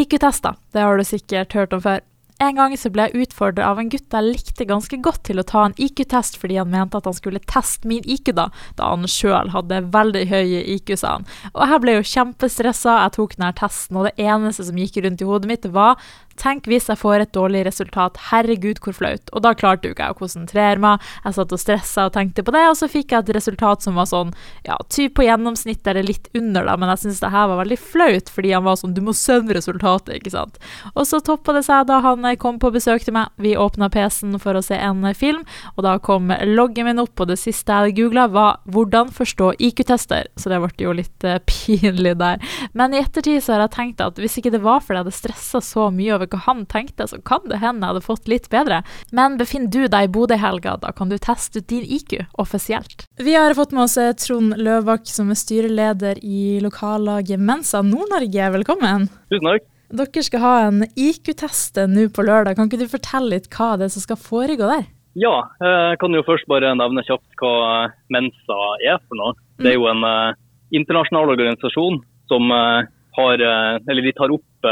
IQ-tester, 0.00 0.56
det 0.72 0.84
har 0.84 0.96
du 0.96 1.04
sikkert 1.04 1.52
hørt 1.52 1.74
om 1.76 1.82
før. 1.84 2.00
En 2.40 2.56
gang 2.56 2.72
så 2.80 2.88
ble 2.88 3.04
jeg 3.08 3.26
utfordra 3.26 3.66
av 3.68 3.80
en 3.80 3.90
gutt 3.92 4.14
jeg 4.16 4.24
likte 4.24 4.64
ganske 4.68 4.96
godt 5.04 5.26
til 5.28 5.42
å 5.42 5.44
ta 5.44 5.66
en 5.66 5.76
IQ-test 5.76 6.38
fordi 6.40 6.56
han 6.56 6.70
mente 6.72 6.96
at 6.96 7.04
han 7.04 7.16
skulle 7.16 7.42
teste 7.44 7.88
min 7.90 8.06
IQ, 8.08 8.32
da, 8.38 8.46
da 8.78 8.88
han 8.94 9.04
sjøl 9.04 9.52
hadde 9.52 9.82
veldig 9.92 10.24
høye 10.30 10.62
IQ, 10.76 10.94
sa 11.02 11.18
han. 11.18 11.28
Og 11.52 11.60
jeg 11.66 11.82
ble 11.84 11.98
jo 11.98 12.08
kjempestressa, 12.14 12.96
jeg 13.04 13.14
tok 13.18 13.36
denne 13.36 13.52
testen, 13.60 14.00
og 14.00 14.08
det 14.08 14.16
eneste 14.24 14.66
som 14.70 14.80
gikk 14.80 15.02
rundt 15.04 15.20
i 15.20 15.28
hodet 15.28 15.52
mitt, 15.52 15.68
var 15.74 16.00
Tenk 16.40 16.64
hvis 16.70 16.86
jeg 16.88 16.96
får 16.96 17.24
et 17.24 17.32
dårlig 17.36 17.66
resultat, 17.66 18.16
herregud 18.30 18.78
hvor 18.80 18.94
flaut. 18.96 19.28
Og 19.36 19.42
da 19.44 19.52
klarte 19.56 19.88
jo 19.88 19.94
ikke 19.94 20.06
jeg 20.06 20.14
å 20.14 20.18
konsentrere 20.22 20.80
meg, 20.80 21.02
jeg 21.26 21.36
satt 21.36 21.52
og 21.52 21.60
stressa 21.60 22.06
og 22.08 22.14
tenkte 22.14 22.44
på 22.46 22.54
det, 22.54 22.62
og 22.70 22.78
så 22.80 22.88
fikk 22.88 23.12
jeg 23.12 23.26
et 23.26 23.32
resultat 23.36 23.84
som 23.84 23.98
var 24.00 24.08
sånn, 24.08 24.32
ja, 24.64 24.78
typ 24.88 25.18
på 25.18 25.26
gjennomsnitt 25.26 25.84
eller 25.90 26.06
litt 26.06 26.30
under, 26.32 26.64
da, 26.64 26.78
men 26.80 26.92
jeg 26.94 27.04
syns 27.04 27.20
det 27.20 27.32
her 27.34 27.50
var 27.50 27.60
veldig 27.60 27.80
flaut, 27.82 28.32
fordi 28.32 28.54
han 28.56 28.64
var 28.64 28.80
sånn, 28.80 28.96
du 28.96 29.02
må 29.04 29.14
sende 29.16 29.56
resultatet, 29.58 30.14
ikke 30.16 30.32
sant. 30.32 30.56
Og 30.94 31.04
så 31.10 31.20
toppa 31.24 31.54
det 31.56 31.66
seg 31.68 31.90
da 31.90 32.00
han 32.06 32.24
kom 32.38 32.58
på 32.62 32.70
besøk 32.74 33.04
til 33.04 33.14
meg, 33.16 33.32
vi 33.36 33.56
åpna 33.58 33.90
PC-en 33.90 34.38
for 34.42 34.54
å 34.54 34.62
se 34.62 34.76
en 34.78 35.02
film, 35.14 35.42
og 35.76 35.84
da 35.86 35.96
kom 35.98 36.30
loggen 36.30 36.86
min 36.86 37.02
opp, 37.02 37.18
og 37.20 37.30
det 37.30 37.38
siste 37.40 37.72
jeg 37.72 37.96
googla, 37.96 38.28
var 38.30 38.60
'hvordan 38.68 39.10
forstå 39.10 39.54
IQ-tester', 39.58 40.28
så 40.36 40.48
det 40.48 40.60
ble 40.60 40.84
jo 40.84 40.92
litt 40.92 41.24
uh, 41.24 41.38
pinlig 41.50 42.16
der. 42.18 42.38
Men 42.72 42.94
i 42.94 43.00
ettertid 43.00 43.42
så 43.42 43.54
har 43.54 43.66
jeg 43.66 43.76
tenkt 43.76 44.00
at 44.00 44.18
hvis 44.18 44.38
ikke 44.38 44.52
det 44.52 44.62
var 44.62 44.80
fordi 44.80 44.98
jeg 44.98 45.04
hadde 45.04 45.18
stressa 45.18 45.60
så 45.60 45.90
mye 45.90 46.14
over 46.14 46.26
hva 46.26 46.40
han 46.46 46.66
tenkte, 46.66 47.08
så 47.08 47.18
kan 47.22 47.40
det 47.48 47.60
hende 47.60 47.86
jeg 47.86 47.94
hadde 47.94 48.06
fått 48.06 48.28
litt 48.28 48.48
bedre. 48.50 48.82
Men 49.12 49.38
befinner 49.40 49.70
du 49.70 49.88
deg 49.88 50.04
i 50.04 50.12
Bodø 50.12 50.34
i 50.34 50.42
helga, 50.42 50.76
da 50.80 50.92
kan 50.92 51.08
du 51.08 51.18
teste 51.18 51.60
ut 51.60 51.68
din 51.68 51.84
IQ 51.84 52.26
offisielt. 52.38 53.06
Vi 53.18 53.34
har 53.34 53.54
fått 53.54 53.72
med 53.72 53.84
oss 53.84 53.96
eh, 53.96 54.12
Trond 54.12 54.56
Løvak, 54.56 55.06
som 55.08 55.30
er 55.30 55.38
styreleder 55.38 56.20
i 56.22 56.60
lokallaget 56.64 57.40
Mensa 57.40 57.82
Nord-Norge. 57.82 58.50
Velkommen. 58.58 59.08
Tusen 59.30 59.52
takk. 59.52 59.69
Dere 59.90 60.22
skal 60.22 60.42
ha 60.44 60.54
en 60.68 60.84
IQ-test 60.94 61.80
nå 61.90 62.06
på 62.14 62.22
lørdag. 62.22 62.54
Kan 62.54 62.68
ikke 62.70 62.78
du 62.84 62.90
fortelle 62.90 63.34
litt 63.34 63.48
hva 63.50 63.72
det 63.78 63.88
er 63.88 63.94
som 63.96 64.04
skal 64.04 64.20
foregå 64.22 64.68
der? 64.70 64.84
Ja, 65.18 65.34
jeg 65.58 65.98
kan 65.98 66.14
jo 66.14 66.22
først 66.22 66.46
bare 66.50 66.70
nevne 66.78 67.02
kjapt 67.02 67.34
hva 67.40 67.90
Mensa 68.14 68.58
er 68.86 69.00
for 69.02 69.18
noe. 69.18 69.34
Det 69.58 69.72
er 69.72 69.78
jo 69.80 69.88
en 69.90 70.06
uh, 70.06 70.36
internasjonal 70.70 71.32
organisasjon 71.34 71.98
som 72.30 72.54
uh, 72.54 72.86
har, 73.18 73.42
uh, 73.42 73.82
eller 73.90 74.06
de 74.06 74.14
tar 74.14 74.30
opp 74.30 74.68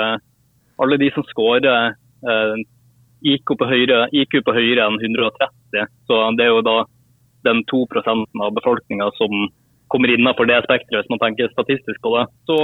alle 0.79 0.99
de 1.01 1.09
som 1.11 1.25
scorer 1.27 1.97
IQ, 3.25 3.55
på 3.59 3.67
høyre, 3.67 4.05
IQ 4.15 4.37
på 4.47 4.55
høyere 4.55 4.85
enn 4.85 4.99
130. 5.01 5.89
Så 6.07 6.19
det 6.39 6.45
er 6.45 6.53
jo 6.53 6.61
da 6.63 6.77
den 7.49 7.65
2% 7.73 8.45
av 8.45 8.53
befolkninga 8.55 9.09
som 9.17 9.49
kommer 9.91 10.13
innafor 10.13 10.47
det 10.47 10.61
spekteret, 10.67 11.01
hvis 11.01 11.11
man 11.11 11.23
tenker 11.23 11.51
statistisk 11.51 11.99
på 12.05 12.13
det. 12.15 12.27
Så 12.47 12.59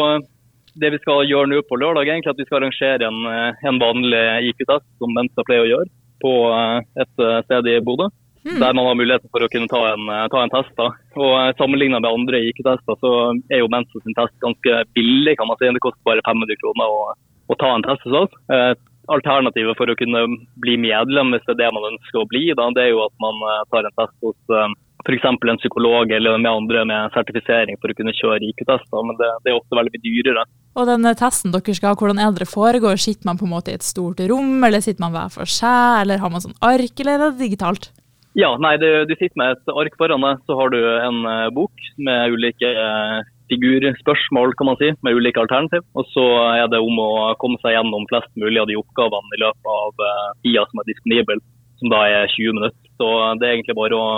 det 0.80 0.91
vi 0.94 1.00
skal 1.03 1.28
gjøre 1.28 1.50
nå 1.50 1.62
på 1.69 1.78
lørdag, 1.80 2.08
er 2.08 2.17
egentlig 2.17 2.34
at 2.34 2.42
vi 2.42 2.47
skal 2.48 2.61
arrangere 2.61 3.08
en, 3.08 3.20
eh, 3.30 3.64
en 3.69 3.80
vanlig 3.83 4.25
IQ-test, 4.50 4.86
som 4.98 5.14
Mensa 5.16 5.47
pleier 5.47 5.66
å 5.66 5.70
gjøre, 5.70 5.91
på 6.25 6.34
eh, 6.50 6.78
et 7.05 7.25
sted 7.47 7.70
i 7.70 7.81
Bodø. 7.84 8.11
Mm. 8.44 8.58
Der 8.61 8.75
man 8.77 8.84
har 8.84 8.97
muligheten 8.98 9.31
for 9.33 9.41
å 9.41 9.48
kunne 9.48 9.70
ta 9.72 9.81
en, 9.94 10.08
ta 10.28 10.41
en 10.42 10.53
test. 10.53 10.75
da. 10.77 10.91
Og 11.16 11.56
Sammenlignet 11.56 12.03
med 12.05 12.11
andre 12.11 12.42
IQ-tester, 12.50 12.98
så 13.00 13.12
er 13.48 13.62
jo 13.62 13.70
Mensa 13.72 14.03
sin 14.03 14.16
test 14.19 14.34
ganske 14.44 14.83
billig. 14.92 15.39
kan 15.39 15.48
man 15.48 15.56
si. 15.56 15.70
Det 15.72 15.81
koster 15.81 16.05
bare 16.05 16.25
500 16.27 16.61
kroner. 16.61 16.92
å, 16.92 17.14
å 17.48 17.56
ta 17.61 17.70
en 17.75 17.86
test 17.86 18.05
hos 18.05 18.19
oss. 18.25 18.36
Eh, 18.53 18.75
alternativet 19.12 19.77
for 19.77 19.91
å 19.91 19.97
kunne 19.98 20.25
bli 20.64 20.77
medlem, 20.81 21.34
hvis 21.34 21.44
det 21.47 21.56
er 21.56 21.62
det 21.64 21.72
man 21.77 21.91
ønsker 21.92 22.22
å 22.22 22.28
bli, 22.31 22.47
da, 22.56 22.70
det 22.77 22.86
er 22.86 22.92
jo 22.94 23.05
at 23.05 23.14
man 23.22 23.41
eh, 23.50 23.62
tar 23.72 23.88
en 23.88 23.97
test 24.00 24.16
hos 24.25 24.56
eh, 24.56 24.77
f.eks. 25.05 25.24
en 25.28 25.60
psykolog 25.60 26.12
eller 26.12 26.38
med 26.38 26.50
andre 26.50 26.84
med 26.88 27.16
sertifisering 27.16 27.77
for 27.80 27.92
å 27.92 27.97
kunne 27.98 28.14
kjøre 28.16 28.48
IQ-tester, 28.48 29.02
men 29.05 29.19
det, 29.20 29.28
det, 29.44 29.52
er 29.52 29.58
ofte 29.58 29.77
veldig 29.77 29.92
mye 29.94 30.05
dyrere. 30.05 30.44
Og 30.74 30.88
denne 30.88 31.12
testen 31.19 31.52
dere 31.55 31.77
skal 31.77 31.92
ha, 31.92 31.98
hvordan 32.00 32.22
er 32.22 32.33
det 32.38 32.48
foregår? 32.50 32.97
Sitter 33.00 33.28
man 33.28 33.41
på 33.41 33.47
en 33.47 33.52
måte 33.52 33.75
i 33.75 33.77
et 33.78 33.86
stort 33.86 34.22
rom, 34.30 34.56
eller 34.64 34.82
sitter 34.84 35.05
man 35.05 35.14
hver 35.14 35.34
for 35.34 35.50
seg, 35.50 36.00
eller 36.02 36.25
har 36.25 36.32
man 36.32 36.44
sånn 36.44 36.56
ark, 36.64 36.97
eller 36.97 37.19
er 37.19 37.22
det 37.27 37.44
digitalt? 37.44 37.92
Ja, 38.34 38.56
nei, 38.58 38.75
du, 38.82 38.88
du 39.06 39.14
sitter 39.14 39.36
med 39.38 39.55
et 39.55 39.77
ark 39.78 39.94
foran 40.00 40.25
deg, 40.27 40.42
så 40.48 40.56
har 40.59 40.72
du 40.75 40.81
en 40.82 41.21
uh, 41.22 41.53
bok 41.54 41.84
med 42.03 42.34
ulike 42.34 42.71
uh, 42.75 43.21
figurspørsmål 43.53 44.56
kan 44.59 44.72
man 44.72 44.78
si, 44.81 44.88
med 45.06 45.21
ulike 45.21 45.38
alternativ. 45.38 45.84
Og 45.94 46.09
så 46.10 46.25
er 46.56 46.66
det 46.72 46.81
om 46.82 46.98
å 46.98 47.34
komme 47.38 47.60
seg 47.62 47.76
gjennom 47.76 48.09
flest 48.10 48.32
mulig 48.41 48.59
av 48.62 48.71
de 48.71 48.78
oppgavene 48.81 49.36
i 49.36 49.42
løpet 49.44 49.71
av 49.76 50.06
tida 50.42 50.65
som 50.71 50.81
er 50.81 50.88
disponibel, 50.88 51.44
som 51.78 51.92
da 51.92 52.00
er 52.09 52.32
20 52.32 52.56
minutter. 52.56 52.81
Så 52.98 53.10
det 53.38 53.47
er 53.47 53.59
egentlig 53.59 53.76
bare 53.78 54.00
å 54.00 54.09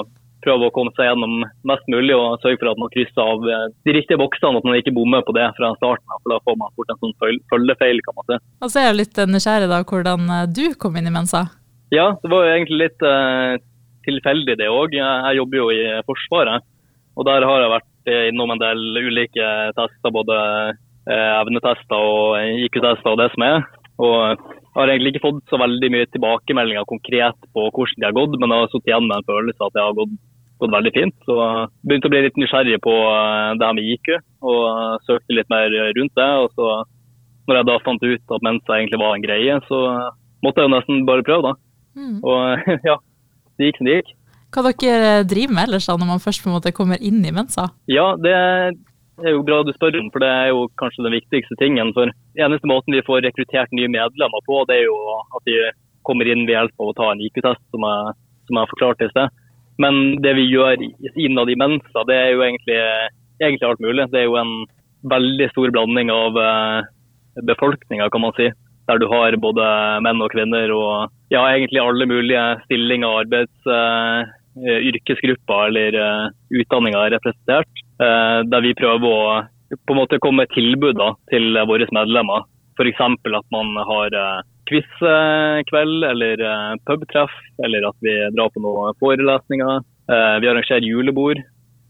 prøve 0.47 0.69
å 0.69 0.75
komme 0.75 0.95
seg 0.97 1.11
gjennom 1.11 1.45
mest 1.69 1.87
mulig 1.93 2.15
og 2.17 2.39
sørge 2.43 2.61
for 2.63 2.73
at 2.73 2.81
man 2.81 2.93
krysser 2.95 3.23
av 3.23 3.47
eh, 3.51 3.67
de 3.89 3.97
riktige 3.97 4.21
boksene, 4.21 4.61
at 4.61 4.69
man 4.69 4.79
ikke 4.79 4.95
bommer 4.97 5.25
på 5.27 5.35
det 5.37 5.49
fra 5.59 5.73
starten 5.81 6.17
for 6.23 6.35
Da 6.35 6.41
får 6.47 6.59
man 6.63 6.75
fort 6.79 6.93
en 6.95 7.01
sånn 7.03 7.17
følgefeil, 7.53 8.03
kan 8.07 8.19
man 8.19 8.29
si. 8.31 8.41
Og 8.63 8.73
så 8.73 8.83
er 8.83 8.89
jeg 8.91 9.01
litt 9.03 9.23
nysgjerrig 9.33 9.71
da, 9.73 9.83
hvordan 9.91 10.31
eh, 10.39 10.47
du 10.59 10.65
kom 10.81 10.99
inn 10.99 11.11
i 11.11 11.15
Mensa? 11.15 11.47
Ja, 11.95 12.13
det 12.23 12.31
var 12.33 12.47
jo 12.47 12.55
egentlig 12.55 12.81
litt 12.81 13.05
uh, 13.07 13.55
tilfeldig 14.09 14.57
det 14.59 14.67
òg. 14.67 14.97
Jeg 14.99 15.37
jobber 15.39 15.61
jo 15.61 15.67
i 15.71 15.85
Forsvaret. 16.09 16.65
Og 17.15 17.29
der 17.29 17.47
har 17.47 17.63
jeg 17.63 17.71
vært 17.77 18.11
innom 18.31 18.51
en 18.53 18.61
del 18.61 18.81
ulike 19.07 19.47
tester, 19.79 20.13
både 20.15 20.37
eh, 21.07 21.31
evnetester 21.41 21.97
og 21.97 22.37
IQ-tester 22.67 23.15
og 23.15 23.21
det 23.23 23.31
som 23.35 23.47
er. 23.47 23.65
Og 23.97 24.17
jeg 24.19 24.83
har 24.83 24.93
egentlig 24.93 25.15
ikke 25.15 25.25
fått 25.25 25.43
så 25.51 25.61
veldig 25.61 25.89
mye 25.95 26.09
tilbakemeldinger 26.13 26.89
konkret 26.91 27.39
på 27.57 27.69
hvordan 27.71 28.01
de 28.03 28.09
har 28.09 28.17
gått, 28.17 28.35
men 28.41 28.53
jeg 28.53 28.65
har 28.65 28.73
sittet 28.73 28.91
igjen 28.93 29.07
med 29.09 29.17
en 29.17 29.31
følelse 29.31 29.69
at 29.69 29.77
det 29.77 29.85
har 29.87 29.97
gått, 29.97 30.17
gått 30.63 30.75
veldig 30.75 30.93
fint. 30.95 31.17
Så 31.29 31.37
begynte 31.87 32.11
å 32.11 32.15
bli 32.15 32.23
litt 32.27 32.39
nysgjerrig 32.41 32.81
på 32.85 32.95
eh, 33.13 33.55
det 33.59 33.69
her 33.69 33.77
med 33.77 33.91
IQ, 33.95 34.13
og 34.47 35.03
søkte 35.09 35.39
litt 35.39 35.51
mer 35.53 35.73
rundt 35.99 36.15
det. 36.19 36.31
Og 36.45 36.53
så 36.57 36.71
når 37.47 37.61
jeg 37.61 37.69
da 37.69 37.77
fant 37.85 38.07
ut 38.07 38.37
at 38.37 38.47
Mensa 38.47 38.79
egentlig 38.79 39.01
var 39.03 39.15
en 39.15 39.25
greie, 39.25 39.59
så 39.69 39.81
måtte 40.45 40.63
jeg 40.63 40.69
jo 40.69 40.75
nesten 40.75 41.07
bare 41.09 41.27
prøve, 41.27 41.53
da. 41.53 41.55
Mm. 41.97 42.19
Og 42.27 42.67
ja, 42.91 42.97
det 43.57 43.71
gikk 43.71 43.81
som 43.81 43.89
det 43.89 44.01
gikk. 44.01 44.13
Hva 44.57 44.73
dere 44.81 45.23
driver 45.29 45.57
med 45.57 45.69
ellers 45.69 45.89
da, 45.89 45.97
når 46.01 46.13
man 46.15 46.23
først 46.23 46.43
på 46.43 46.51
en 46.51 46.57
måte 46.57 46.75
kommer 46.77 47.01
inn 47.03 47.25
i 47.27 47.35
Mensa? 47.35 47.69
Ja, 47.91 48.13
det 48.21 48.33
er 48.33 49.33
jo 49.33 49.45
bra 49.47 49.63
du 49.65 49.73
spør 49.75 49.99
om, 50.01 50.11
for 50.13 50.23
det 50.23 50.31
er 50.33 50.53
jo 50.53 50.67
kanskje 50.81 51.05
den 51.07 51.17
viktigste 51.17 51.59
tingen. 51.61 51.93
For 51.97 52.13
eneste 52.41 52.71
måten 52.71 52.97
vi 52.97 53.05
får 53.07 53.25
rekruttert 53.27 53.75
nye 53.77 53.91
medlemmer 53.93 54.45
på, 54.49 54.63
det 54.69 54.81
er 54.81 54.87
jo 54.89 54.97
at 55.39 55.49
de 55.49 55.59
kommer 56.07 56.29
inn 56.31 56.47
ved 56.47 56.55
hjelp 56.55 56.83
av 56.83 56.93
å 56.93 56.97
ta 56.97 57.11
en 57.13 57.23
IQ-test, 57.27 57.63
som, 57.75 57.87
som, 58.47 58.61
jeg 58.61 58.73
forklarte 58.73 59.09
i 59.09 59.13
sted. 59.13 59.43
Men 59.83 60.23
det 60.25 60.33
vi 60.39 60.47
gjør 60.49 60.81
innad 61.15 61.51
i 61.53 61.59
Mensa, 61.61 62.05
det 62.09 62.17
er 62.17 62.31
jo 62.33 62.45
egentlig, 62.47 62.79
egentlig, 63.43 63.67
alt 63.69 63.83
mulig. 63.85 64.07
Det 64.13 64.23
er 64.23 64.29
jo 64.29 64.39
en 64.41 64.55
veldig 65.11 65.51
stor 65.53 65.73
blanding 65.75 66.13
av 66.13 66.39
uh, 66.41 66.87
befolkninga, 67.45 68.09
kan 68.13 68.25
man 68.25 68.35
si. 68.39 68.49
Der 68.87 69.03
du 69.03 69.09
har 69.11 69.37
både 69.43 69.67
menn 70.07 70.23
og 70.23 70.31
kvinner 70.33 70.71
og 70.73 71.13
ja, 71.35 71.43
egentlig 71.43 71.83
alle 71.83 72.07
mulige 72.09 72.45
stillinger, 72.65 73.21
arbeids, 73.25 73.69
uh, 73.69 74.25
yrkesgrupper 74.57 75.69
eller 75.69 76.01
uh, 76.01 76.33
utdanninger 76.55 77.03
er 77.03 77.17
representert. 77.19 77.85
Uh, 78.01 78.41
der 78.49 78.65
vi 78.65 78.77
prøver 78.79 79.13
å 79.13 79.77
på 79.77 79.93
en 79.93 79.99
måte 79.99 80.21
komme 80.23 80.45
med 80.45 80.53
tilbud 80.55 80.97
da, 80.97 81.11
til 81.33 81.59
våre 81.69 81.89
medlemmer. 81.93 82.47
F.eks. 82.79 83.01
at 83.03 83.49
man 83.53 83.73
har 83.89 84.15
quiz-kveld 84.71 86.07
eller 86.11 86.43
uh, 86.43 86.73
pubtreff, 86.89 87.35
eller 87.67 87.89
at 87.89 87.99
vi 88.05 88.15
drar 88.37 88.53
på 88.55 88.63
noen 88.65 88.97
forelesninger. 89.03 89.85
vi 90.07 90.49
arrangerer 90.49 90.87
julebord. 90.87 91.41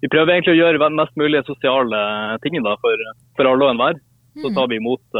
Vi 0.00 0.08
prøver 0.08 0.32
egentlig 0.32 0.54
å 0.54 0.60
gjøre 0.60 0.88
mest 0.94 1.16
mulig 1.20 1.42
sosiale 1.44 1.98
ting 2.40 2.56
da, 2.64 2.72
for, 2.80 3.02
for 3.36 3.48
alle 3.50 3.66
og 3.66 3.74
enhver. 3.74 3.98
Så 4.40 4.52
tar 4.56 4.70
vi 4.70 4.78
imot 4.80 5.18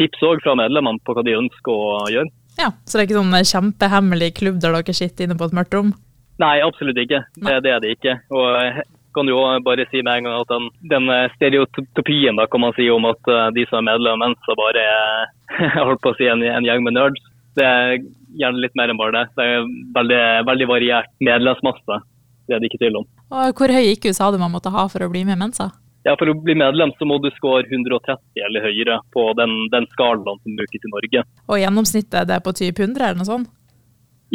tips 0.00 0.24
òg 0.24 0.40
fra 0.44 0.54
medlemmene 0.56 1.00
på 1.04 1.12
hva 1.16 1.24
de 1.26 1.36
ønsker 1.36 1.72
å 1.72 2.08
gjøre. 2.12 2.32
Ja, 2.56 2.70
Så 2.88 2.96
det 2.96 3.02
er 3.02 3.08
ikke 3.10 3.20
sånn 3.20 3.48
kjempehemmelig 3.52 4.30
klubb 4.38 4.60
der 4.64 4.76
dere 4.78 4.96
sitter 4.96 5.26
inne 5.26 5.36
på 5.36 5.48
et 5.48 5.56
mørkt 5.56 5.76
rom? 5.76 5.92
Nei, 6.40 6.56
absolutt 6.64 7.00
ikke. 7.00 7.22
Det, 7.36 7.56
det 7.64 7.72
er 7.72 7.82
det 7.84 7.92
ikke. 7.96 8.16
Og 8.32 8.80
kan 9.16 9.30
jo 9.30 9.40
bare 9.64 9.86
si 9.90 10.02
med 10.04 10.20
en 10.20 10.28
gang 10.28 10.36
at 10.42 10.52
den, 10.52 10.68
den 10.92 11.14
stereotypien 11.36 12.36
da, 12.38 12.46
kan 12.50 12.62
man 12.62 12.76
si 12.76 12.90
om 12.92 13.08
at 13.08 13.32
eh, 13.32 13.48
de 13.56 13.64
som 13.70 13.80
er 13.80 13.88
medlem 13.90 14.18
av 14.18 14.22
Mensa 14.26 14.58
bare 14.60 14.84
er 14.84 15.32
jeg 15.64 15.88
holdt 15.88 16.04
på 16.04 16.12
å 16.12 16.18
si, 16.18 16.28
en, 16.30 16.44
en 16.44 16.68
gjeng 16.68 16.84
med 16.84 16.96
nerds, 16.98 17.32
det 17.56 17.64
er 17.64 17.96
gjerne 18.36 18.60
litt 18.60 18.76
mer 18.76 18.92
enn 18.92 19.00
bare 19.00 19.14
det. 19.16 19.24
Det 19.38 19.48
er 19.48 19.66
veldig, 19.96 20.20
veldig 20.50 20.68
variert 20.68 21.10
medlemsmasse. 21.24 21.98
Det 22.46 22.54
er 22.54 22.62
det 22.62 22.70
ikke 22.70 22.82
tvil 22.84 23.00
om. 23.00 23.08
Og 23.34 23.58
Hvor 23.58 23.72
høy 23.74 23.90
IQ 23.94 24.10
sa 24.14 24.30
du 24.30 24.38
man 24.38 24.52
måtte 24.52 24.72
ha 24.74 24.86
for 24.92 25.02
å 25.02 25.10
bli 25.10 25.24
med 25.26 25.40
Mensa? 25.40 25.70
Ja, 26.06 26.14
For 26.14 26.30
å 26.30 26.36
bli 26.38 26.54
medlem 26.54 26.92
så 27.00 27.06
må 27.08 27.16
du 27.18 27.32
score 27.34 27.64
130 27.66 28.44
eller 28.46 28.62
høyere 28.62 29.00
på 29.10 29.24
den, 29.40 29.56
den 29.72 29.88
skalaen 29.90 30.38
som 30.38 30.58
brukes 30.60 30.84
i 30.86 30.90
Norge. 30.92 31.24
Og 31.50 31.58
gjennomsnittet 31.58 32.28
det 32.28 32.36
er 32.36 32.44
på 32.44 32.54
typ 32.54 32.78
100 32.78 33.08
eller 33.08 33.18
noe 33.18 33.26
sånt? 33.26 33.50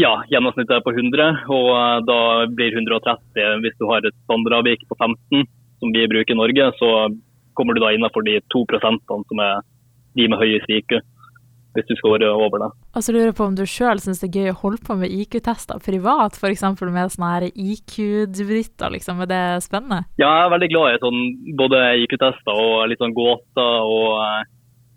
Ja, 0.01 0.15
gjennomsnittet 0.31 0.79
er 0.79 0.85
på 0.85 0.93
100, 0.95 1.43
og 1.53 1.67
eh, 1.75 1.97
da 2.07 2.19
blir 2.49 2.73
130 2.73 3.61
hvis 3.61 3.75
du 3.77 3.85
har 3.91 4.05
et 4.07 4.15
standardavvik 4.25 4.87
på 4.89 4.97
15, 4.97 5.49
som 5.81 5.93
vi 5.93 6.07
bruker 6.09 6.33
i 6.33 6.39
Norge, 6.39 6.69
så 6.79 6.89
kommer 7.57 7.75
du 7.77 7.83
da 7.83 7.91
innenfor 7.93 8.25
de 8.25 8.39
to 8.53 8.63
prosentene 8.69 9.27
som 9.29 9.41
er 9.43 9.59
de 10.17 10.27
med 10.31 10.41
høyest 10.41 10.71
IQ 10.71 11.01
hvis 11.71 11.87
du 11.87 11.93
skal 11.95 12.25
over 12.27 12.59
det. 12.59 12.69
Altså 12.97 13.13
lurer 13.15 13.31
på 13.35 13.45
om 13.47 13.53
du 13.55 13.63
sjøl 13.69 14.01
syns 14.03 14.19
det 14.19 14.27
er 14.27 14.41
gøy 14.41 14.51
å 14.51 14.57
holde 14.59 14.81
på 14.83 14.97
med 14.99 15.13
IQ-tester 15.15 15.79
privat, 15.83 16.35
f.eks. 16.35 16.65
med 16.81 17.13
sånne 17.13 17.47
IQ-duetter, 17.47 18.91
liksom. 18.91 19.21
Er 19.23 19.29
det 19.31 19.43
spennende? 19.63 20.01
Ja, 20.19 20.27
jeg 20.27 20.49
er 20.49 20.53
veldig 20.55 20.71
glad 20.73 20.97
i 20.97 20.99
sånn 21.05 21.21
både 21.61 21.79
IQ-tester 22.03 22.59
og 22.65 22.89
litt 22.91 22.99
sånn 22.99 23.15
gåter 23.15 23.87
og 23.87 24.19
uh, 24.19 24.43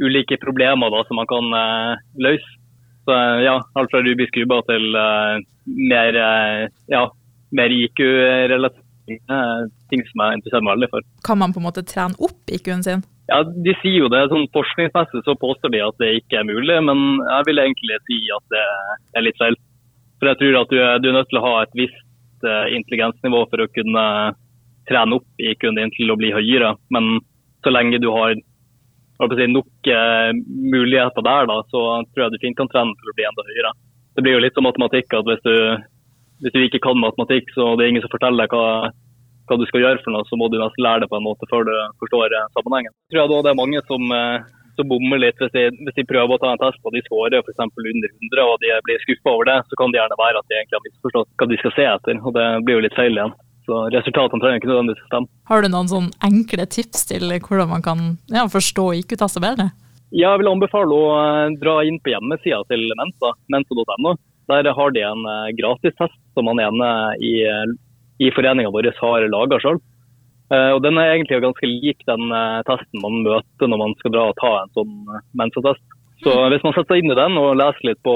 ulike 0.02 0.40
problemer 0.42 0.90
da, 0.90 1.04
som 1.06 1.20
man 1.22 1.30
kan 1.30 1.54
uh, 1.54 2.02
løse. 2.18 2.58
Så 3.04 3.16
ja, 3.44 3.58
Alt 3.76 3.92
fra 3.92 4.00
Rubiks 4.04 4.32
kuber 4.34 4.64
til 4.68 4.96
uh, 4.96 5.36
mer, 5.66 6.16
uh, 6.16 6.62
ja, 6.92 7.04
mer 7.54 7.74
IQ-relaterte 7.74 8.80
ting 9.92 10.00
som 10.08 10.20
jeg 10.22 10.38
interesserer 10.38 10.64
meg 10.64 10.78
veldig 10.78 10.88
for. 10.94 11.04
Kan 11.28 11.36
man 11.42 11.52
på 11.52 11.60
en 11.60 11.66
måte 11.66 11.84
trene 11.84 12.16
opp 12.24 12.48
IQ-en 12.48 12.84
sin? 12.86 13.02
Ja, 13.28 13.42
De 13.44 13.74
sier 13.82 14.06
jo 14.06 14.08
det. 14.12 14.22
sånn 14.30 14.46
Forskningsmessig 14.52 15.20
så 15.26 15.34
påstår 15.36 15.74
de 15.74 15.82
at 15.84 15.98
det 16.00 16.08
ikke 16.22 16.40
er 16.40 16.48
mulig, 16.48 16.78
men 16.88 17.20
jeg 17.20 17.48
vil 17.50 17.60
egentlig 17.60 18.00
si 18.08 18.16
at 18.32 18.46
det 18.54 18.64
er 19.20 19.26
litt 19.26 19.40
feil. 19.40 19.58
For 20.16 20.32
jeg 20.32 20.40
tror 20.40 20.58
at 20.62 20.72
du 20.72 20.78
er, 20.80 20.96
du 21.04 21.10
er 21.10 21.18
nødt 21.18 21.28
til 21.28 21.40
å 21.40 21.44
ha 21.44 21.54
et 21.66 21.76
visst 21.76 22.48
intelligensnivå 22.48 23.44
for 23.52 23.60
å 23.60 23.68
kunne 23.76 24.06
trene 24.88 25.16
opp 25.16 25.28
IQ-en 25.52 25.78
din 25.78 25.92
til 25.96 26.12
å 26.12 26.18
bli 26.20 26.32
høyere. 26.32 26.74
Men 26.92 27.20
så 27.64 27.72
lenge 27.72 28.00
du 28.00 28.08
har 28.12 28.34
si, 29.19 29.46
nok 29.50 29.90
eh, 29.90 30.31
muligheter 30.75 31.22
der, 31.22 31.46
da, 31.50 31.58
så 31.70 31.82
tror 32.12 32.25
jeg 32.25 32.34
du 32.34 32.55
kan 32.58 32.70
trene 32.70 32.96
til 32.99 33.12
å 33.12 33.16
bli 33.16 33.26
enda 33.28 33.46
høyere. 33.46 33.72
Det 34.14 34.22
blir 34.22 34.37
jo 34.37 34.43
litt 34.44 34.58
som 34.58 34.66
matematikk 34.66 35.14
at 35.14 35.28
hvis 35.28 35.44
du, 35.46 35.55
hvis 36.43 36.55
du 36.55 36.61
ikke 36.62 36.82
kan 36.82 36.99
matematikk, 36.99 37.50
så 37.55 37.75
det 37.75 37.87
er 37.87 37.94
ingen 37.94 38.05
som 38.05 38.12
forteller 38.12 38.44
deg 38.44 38.55
hva, 38.55 38.90
hva, 39.49 39.58
du 39.58 39.64
skal 39.70 39.84
gjøre, 39.84 40.02
for 40.05 40.14
noe, 40.14 40.26
så 40.28 40.38
må 40.38 40.50
du 40.50 40.58
nesten 40.61 40.84
lære 40.87 41.05
det 41.05 41.11
på 41.12 41.19
en 41.19 41.26
måte 41.26 41.49
før 41.50 41.66
du 41.66 41.75
forstår 42.02 42.34
eh, 42.34 42.52
sammenhengen. 42.58 42.94
Jeg 43.11 43.16
tror 43.16 43.25
jeg 43.25 43.46
det 43.46 43.55
er 43.55 43.62
mange 43.62 43.82
som, 43.88 44.14
eh, 44.19 44.52
som 44.78 44.90
bommer 44.90 45.22
litt 45.22 45.40
hvis 45.43 45.55
de, 45.55 45.64
hvis 45.87 45.99
de, 45.99 46.06
prøver 46.11 46.37
å 46.37 46.43
ta 46.43 46.52
en 46.55 46.62
test 46.62 46.82
og 46.82 46.94
de 46.94 47.02
skårer 47.06 47.40
f.eks. 47.40 47.64
under 47.64 48.11
100 48.11 48.46
og 48.50 48.61
de 48.62 48.76
blir 48.87 49.02
skuffa 49.06 49.34
over 49.34 49.50
det, 49.50 49.58
så 49.70 49.81
kan 49.81 49.94
det 49.94 50.02
gjerne 50.02 50.22
være 50.22 50.43
at 50.43 50.50
de 50.50 50.58
egentlig 50.61 50.81
har 50.81 50.87
misforstått 50.90 51.34
hva 51.38 51.50
de 51.50 51.61
skal 51.62 51.76
se 51.78 51.90
etter. 51.94 52.22
og 52.22 52.38
Det 52.38 52.49
blir 52.66 52.81
jo 52.81 52.87
litt 52.87 52.99
feil 52.99 53.19
igjen. 53.19 53.34
Så 53.64 53.87
resultatene 53.94 54.43
trenger 54.43 54.61
ikke 54.61 54.69
nødvendigvis 54.69 55.06
å 55.06 55.08
stemme. 55.08 55.31
Har 55.49 55.64
du 55.64 55.70
noen 55.72 55.88
sånn 55.88 56.11
enkle 56.26 56.66
tips 56.69 57.06
til 57.08 57.32
hvordan 57.32 57.70
man 57.70 57.84
kan 57.84 58.05
ja, 58.32 58.44
forstå 58.52 58.90
IQ-tester 59.00 59.44
bedre? 59.44 59.70
Ja, 60.14 60.34
jeg 60.34 60.44
vil 60.44 60.52
anbefale 60.52 60.94
å 60.94 61.06
eh, 61.16 61.56
dra 61.58 61.81
inn 61.82 61.96
på 62.05 62.12
hjemmesida 62.12 62.61
til 62.70 62.84
Mensa, 63.00 63.32
mensa.no. 63.50 64.14
Der 64.52 64.69
har 64.76 64.93
de 64.94 65.02
en 65.02 65.25
eh, 65.26 65.55
gratistest 65.58 66.20
som 66.37 66.46
man 66.46 66.61
ene 66.62 66.90
i, 67.19 67.32
eh, 67.49 67.72
i 68.22 68.31
foreninga 68.37 68.70
vår 68.75 68.93
har 69.00 69.28
laga 69.32 69.58
sjøl. 69.62 69.81
Og 70.55 70.78
Den 70.84 70.99
er 71.00 71.14
egentlig 71.14 71.40
ganske 71.40 71.66
lik 71.66 72.02
den 72.06 72.28
testen 72.69 73.00
man 73.02 73.25
møter 73.25 73.66
når 73.66 73.78
man 73.81 73.94
skal 73.99 74.12
dra 74.12 74.26
og 74.28 74.37
ta 74.38 74.50
en 74.61 74.70
sånn 74.76 74.93
Mensa-test. 75.40 75.82
Så 76.20 76.31
mm. 76.31 76.52
hvis 76.52 76.62
man 76.62 76.75
setter 76.76 76.94
seg 76.94 77.00
inn 77.00 77.11
i 77.11 77.16
den 77.19 77.38
og 77.40 77.56
leser 77.58 77.88
litt 77.88 77.99
på 78.06 78.12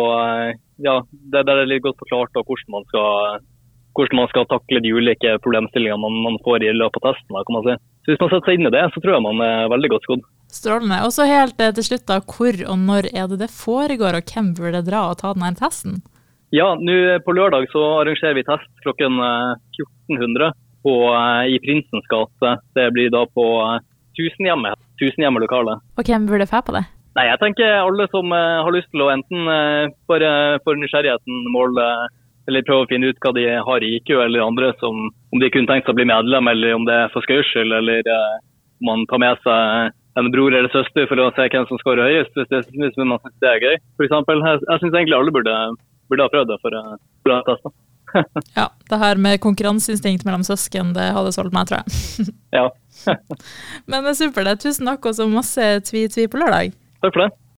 ja, 0.85 0.95
det 1.33 1.43
der 1.49 1.62
er 1.65 1.71
litt 1.71 1.83
godt 1.83 1.99
forklart 2.05 2.37
hvordan 2.37 2.77
man 2.77 2.87
skal 2.93 3.41
hvordan 3.99 4.21
man 4.21 4.29
skal 4.31 4.47
takle 4.47 4.81
de 4.83 4.93
ulike 4.95 5.35
problemstillingene 5.43 5.99
man, 5.99 6.19
man 6.23 6.37
får 6.45 6.62
i 6.62 6.75
løpet 6.77 7.03
av 7.03 7.15
testen. 7.15 7.35
kan 7.35 7.56
man 7.56 7.65
si. 7.67 7.75
Så 8.05 8.12
Hvis 8.12 8.21
man 8.23 8.31
setter 8.31 8.47
seg 8.47 8.59
inn 8.59 8.69
i 8.71 8.75
det, 8.75 8.85
så 8.95 9.03
tror 9.03 9.17
jeg 9.17 9.25
man 9.27 9.43
er 9.45 9.73
veldig 9.73 9.91
godt 9.95 10.06
skodd. 10.06 10.29
Strålende. 10.55 11.00
Og 11.05 11.12
så 11.12 11.27
helt 11.29 11.59
eh, 11.61 11.75
til 11.77 11.87
slutt, 11.89 12.06
da, 12.09 12.21
hvor 12.25 12.61
og 12.73 12.79
når 12.79 13.11
er 13.11 13.27
det 13.29 13.41
det 13.43 13.50
foregår, 13.53 14.17
og 14.17 14.31
hvem 14.33 14.55
burde 14.56 14.85
dra 14.87 15.03
og 15.11 15.19
ta 15.21 15.35
denne 15.35 15.59
testen? 15.59 15.99
Ja, 16.55 16.73
nå 16.81 17.19
På 17.27 17.35
lørdag 17.37 17.67
så 17.75 17.83
arrangerer 18.00 18.39
vi 18.39 18.47
test 18.47 18.71
klokken 18.87 19.19
1400 19.21 20.47
eh, 20.47 20.55
på, 20.87 20.95
eh, 21.12 21.50
i 21.53 21.59
Prinsens 21.65 22.06
gate. 22.09 22.55
Det 22.79 22.87
blir 22.95 23.11
da 23.12 23.27
på 23.27 23.45
Tusenhjemmet, 24.17 24.79
Tusenhjemmet 25.03 25.45
lokale. 25.45 25.77
Og 25.99 26.06
hvem 26.06 26.31
burde 26.31 26.49
få 26.49 26.62
på 26.65 26.79
det? 26.79 26.87
Nei, 27.19 27.27
jeg 27.27 27.43
tenker 27.43 27.81
alle 27.83 28.06
som 28.12 28.31
har 28.31 28.71
lyst 28.71 28.89
til 28.95 29.03
å 29.03 29.11
enten 29.11 29.49
bare 30.06 30.31
for 30.62 30.79
nysgjerrigheten 30.79 31.49
måle 31.50 31.87
eller 32.49 32.65
prøve 32.65 32.87
å 32.87 32.91
finne 32.91 33.12
ut 33.12 33.21
hva 33.23 33.35
de 33.37 33.45
har 33.69 33.85
i 33.85 33.95
IQ, 33.99 34.15
eller 34.25 34.47
andre 34.47 34.73
som 34.81 35.09
om 35.09 35.41
de 35.43 35.50
kunne 35.53 35.69
tenkt 35.69 35.87
seg 35.87 35.95
å 35.95 35.99
bli 36.00 36.09
medlem, 36.09 36.49
eller 36.49 36.77
om 36.79 36.87
det 36.89 36.97
er 37.05 37.12
for 37.12 37.25
skøys 37.27 37.50
skyld, 37.53 37.75
eller 37.81 38.09
eh, 38.09 38.39
om 38.81 38.89
man 38.89 39.09
tar 39.11 39.21
med 39.23 39.43
seg 39.45 39.97
en 40.19 40.31
bror 40.35 40.55
eller 40.55 40.73
søster 40.73 41.06
for 41.11 41.21
å 41.23 41.29
se 41.37 41.47
hvem 41.53 41.67
som 41.69 41.81
skårer 41.83 42.09
høyest, 42.09 42.33
hvis, 42.35 42.49
det, 42.50 42.62
hvis 42.75 42.97
man 42.99 43.21
synes 43.21 43.37
det 43.45 43.50
er 43.50 43.67
gøy. 43.67 43.77
For 43.99 44.09
eksempel, 44.09 44.43
jeg, 44.43 44.62
jeg 44.65 44.83
syns 44.83 44.97
egentlig 44.97 45.19
alle 45.19 45.35
burde, 45.35 45.59
burde, 46.11 46.25
ha 46.27 46.33
prøvd 46.33 46.50
det 46.53 46.59
for, 46.65 46.79
for 47.23 47.37
å 47.37 47.39
teste. 47.47 47.75
ja, 48.59 48.67
det 48.91 48.99
her 49.03 49.21
med 49.21 49.43
konkurranseinstinkt 49.45 50.25
mellom 50.27 50.47
søsken, 50.47 50.95
det 50.97 51.11
hadde 51.15 51.35
solgt 51.37 51.55
meg, 51.55 51.69
tror 51.71 51.83
jeg. 51.85 52.33
ja. 52.56 52.67
Men 53.91 54.00
det 54.00 54.15
er 54.15 54.21
supert. 54.25 54.65
Tusen 54.65 54.89
takk, 54.91 55.06
og 55.06 55.19
så 55.19 55.29
masse 55.31 55.69
tvi-tvi 55.87 56.27
på 56.33 56.41
lørdag. 56.41 56.75
Takk 57.05 57.12
for 57.12 57.27
det. 57.27 57.31